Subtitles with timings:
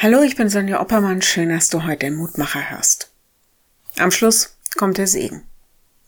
[0.00, 1.22] Hallo, ich bin Sonja Oppermann.
[1.22, 3.10] Schön, dass du heute den Mutmacher hörst.
[3.98, 5.42] Am Schluss kommt der Segen.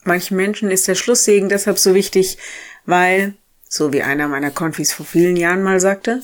[0.05, 2.39] Manchen Menschen ist der Schlusssegen deshalb so wichtig,
[2.87, 3.35] weil,
[3.69, 6.23] so wie einer meiner Konfis vor vielen Jahren mal sagte,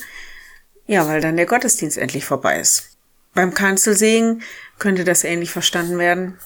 [0.86, 2.96] ja, weil dann der Gottesdienst endlich vorbei ist.
[3.34, 4.44] Beim Kanzelsegen
[4.78, 6.38] könnte das ähnlich verstanden werden.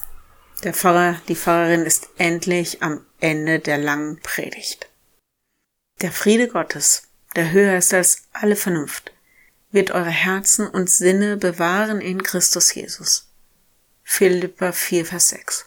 [0.63, 4.89] Der Pfarrer, die Pfarrerin ist endlich am Ende der langen Predigt.
[6.01, 7.03] Der Friede Gottes,
[7.35, 9.11] der höher ist als alle Vernunft,
[9.71, 13.27] wird eure Herzen und Sinne bewahren in Christus Jesus.
[14.03, 15.65] Philippa 4, Vers 6.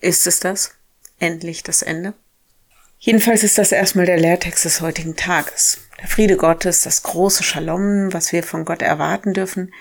[0.00, 0.72] Ist es das?
[1.18, 2.12] Endlich das Ende?
[2.98, 5.78] Jedenfalls ist das erstmal der Lehrtext des heutigen Tages.
[6.00, 9.72] Der Friede Gottes, das große Shalom, was wir von Gott erwarten dürfen,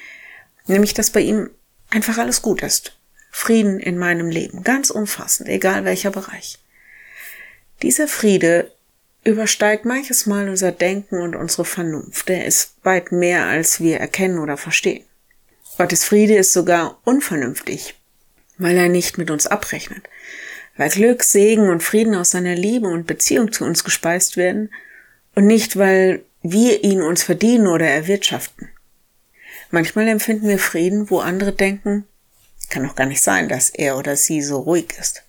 [0.67, 1.49] nämlich dass bei ihm
[1.89, 2.97] einfach alles gut ist.
[3.31, 6.59] Frieden in meinem Leben, ganz umfassend, egal welcher Bereich.
[7.81, 8.71] Dieser Friede
[9.23, 12.29] übersteigt manches Mal unser Denken und unsere Vernunft.
[12.29, 15.03] Er ist weit mehr, als wir erkennen oder verstehen.
[15.77, 17.95] Gottes Friede ist sogar unvernünftig,
[18.57, 20.03] weil er nicht mit uns abrechnet,
[20.77, 24.71] weil Glück, Segen und Frieden aus seiner Liebe und Beziehung zu uns gespeist werden
[25.35, 28.69] und nicht, weil wir ihn uns verdienen oder erwirtschaften.
[29.71, 32.05] Manchmal empfinden wir Frieden, wo andere denken,
[32.69, 35.23] kann doch gar nicht sein, dass er oder sie so ruhig ist.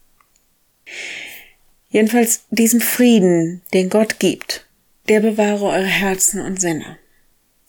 [1.95, 4.67] Jedenfalls diesen Frieden, den Gott gibt,
[5.09, 6.99] der bewahre eure Herzen und Sinne,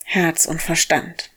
[0.04, 1.30] Herz und Verstand,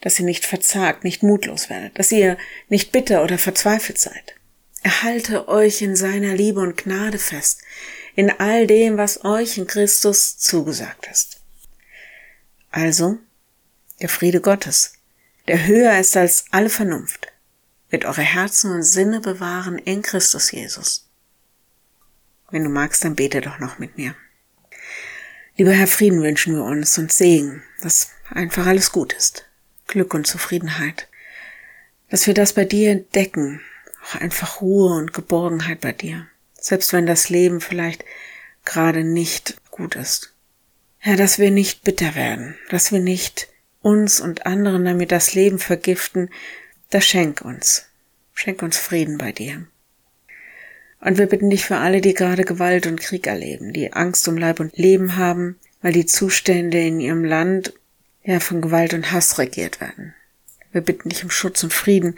[0.00, 2.38] dass ihr nicht verzagt, nicht mutlos werdet, dass ihr
[2.70, 4.36] nicht bitter oder verzweifelt seid.
[4.82, 7.60] Erhalte euch in seiner Liebe und Gnade fest,
[8.14, 11.42] in all dem, was euch in Christus zugesagt ist.
[12.70, 13.18] Also,
[14.00, 14.94] der Friede Gottes,
[15.46, 17.26] der höher ist als alle Vernunft,
[17.90, 21.03] wird eure Herzen und Sinne bewahren in Christus Jesus.
[22.50, 24.14] Wenn du magst, dann bete doch noch mit mir.
[25.56, 29.46] Lieber Herr, Frieden wünschen wir uns und Segen, dass einfach alles gut ist.
[29.86, 31.08] Glück und Zufriedenheit.
[32.10, 33.60] Dass wir das bei dir entdecken.
[34.02, 36.26] Auch einfach Ruhe und Geborgenheit bei dir.
[36.54, 38.04] Selbst wenn das Leben vielleicht
[38.64, 40.32] gerade nicht gut ist.
[40.98, 43.48] Herr, dass wir nicht bitter werden, dass wir nicht
[43.82, 46.30] uns und anderen damit das Leben vergiften,
[46.90, 47.86] das schenk uns.
[48.32, 49.66] Schenk uns Frieden bei dir.
[51.04, 54.38] Und wir bitten dich für alle, die gerade Gewalt und Krieg erleben, die Angst um
[54.38, 57.74] Leib und Leben haben, weil die Zustände in ihrem Land
[58.22, 60.14] ja von Gewalt und Hass regiert werden.
[60.72, 62.16] Wir bitten dich um Schutz und Frieden,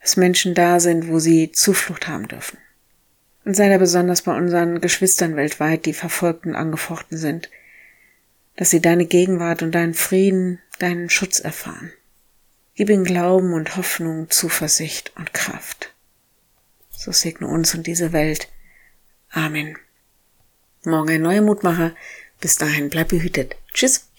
[0.00, 2.58] dass Menschen da sind, wo sie Zuflucht haben dürfen.
[3.44, 7.50] Und sei da besonders bei unseren Geschwistern weltweit, die verfolgt und angefochten sind,
[8.54, 11.90] dass sie deine Gegenwart und deinen Frieden, deinen Schutz erfahren.
[12.76, 15.89] Gib ihnen Glauben und Hoffnung, Zuversicht und Kraft.
[17.00, 18.48] So segne uns und diese Welt.
[19.30, 19.78] Amen.
[20.84, 21.94] Morgen ein neuer Mutmacher.
[22.42, 23.56] Bis dahin bleib behütet.
[23.72, 24.09] Tschüss.